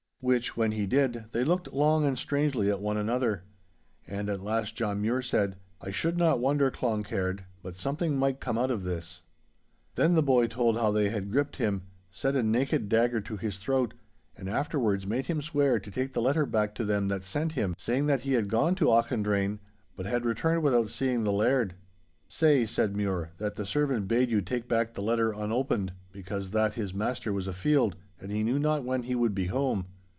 Which, 0.23 0.55
when 0.55 0.73
he 0.73 0.85
did, 0.85 1.25
they 1.31 1.43
looked 1.43 1.73
long 1.73 2.05
and 2.05 2.15
strangely 2.15 2.69
at 2.69 2.79
one 2.79 2.95
another. 2.95 3.41
And 4.05 4.29
at 4.29 4.43
last 4.43 4.75
John 4.75 5.01
Mure 5.01 5.23
said, 5.23 5.55
'I 5.81 5.89
should 5.89 6.15
not 6.15 6.39
wonder, 6.39 6.69
Cloncaird, 6.69 7.43
but 7.63 7.73
something 7.73 8.15
might 8.15 8.39
come 8.39 8.55
out 8.55 8.69
of 8.69 8.83
this.' 8.83 9.23
Then 9.95 10.13
the 10.13 10.21
boy 10.21 10.45
told 10.45 10.77
how 10.77 10.91
they 10.91 11.09
had 11.09 11.31
gripped 11.31 11.55
him, 11.55 11.87
set 12.11 12.35
a 12.35 12.43
naked 12.43 12.87
dagger 12.87 13.19
to 13.21 13.35
his 13.37 13.57
throat, 13.57 13.95
and 14.37 14.47
afterwards 14.47 15.07
made 15.07 15.25
him 15.25 15.41
swear 15.41 15.79
to 15.79 15.89
take 15.89 16.13
the 16.13 16.21
letter 16.21 16.45
back 16.45 16.75
to 16.75 16.85
them 16.85 17.07
that 17.07 17.23
sent 17.23 17.53
him, 17.53 17.73
saying 17.75 18.05
that 18.05 18.21
he 18.21 18.33
had 18.33 18.47
gone 18.47 18.75
to 18.75 18.91
Auchendrayne, 18.91 19.57
but 19.95 20.05
had 20.05 20.23
returned 20.23 20.61
without 20.61 20.89
seeing 20.89 21.23
the 21.23 21.31
Laird. 21.33 21.73
'Say,' 22.27 22.67
said 22.67 22.95
Mure, 22.95 23.31
'that 23.39 23.55
the 23.55 23.65
servant 23.65 24.07
bade 24.07 24.29
you 24.29 24.39
take 24.39 24.67
back 24.67 24.93
the 24.93 25.01
letter 25.01 25.31
unopened, 25.31 25.93
because 26.11 26.51
that 26.51 26.75
his 26.75 26.93
master 26.93 27.33
was 27.33 27.47
afield 27.47 27.95
and 28.19 28.31
he 28.31 28.43
knew 28.43 28.59
not 28.59 28.83
when 28.83 29.01
he 29.01 29.15
would 29.15 29.33
be 29.33 29.47
home. 29.47 29.87